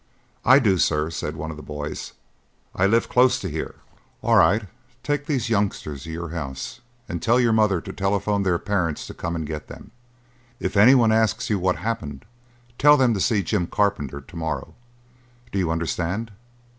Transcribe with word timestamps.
"I 0.43 0.57
do, 0.57 0.79
sir," 0.79 1.11
said 1.11 1.35
one 1.35 1.51
of 1.51 1.57
the 1.57 1.61
boys. 1.61 2.13
"I 2.75 2.87
live 2.87 3.07
close 3.07 3.39
to 3.39 3.47
here." 3.47 3.75
"All 4.23 4.35
right, 4.35 4.63
take 5.03 5.27
these 5.27 5.47
youngsters 5.51 6.05
to 6.05 6.11
your 6.11 6.29
house 6.29 6.79
and 7.07 7.21
tell 7.21 7.39
your 7.39 7.53
mother 7.53 7.79
to 7.81 7.93
telephone 7.93 8.41
their 8.41 8.57
parents 8.57 9.05
to 9.05 9.13
come 9.13 9.35
and 9.35 9.45
get 9.45 9.67
them. 9.67 9.91
If 10.59 10.75
anyone 10.75 11.11
asks 11.11 11.51
you 11.51 11.59
what 11.59 11.75
happened, 11.75 12.25
tell 12.79 12.97
them 12.97 13.13
to 13.13 13.19
see 13.21 13.43
Jim 13.43 13.67
Carpenter 13.67 14.21
to 14.21 14.35
morrow. 14.35 14.73
Do 15.51 15.59
you 15.59 15.69
understand?" 15.69 16.31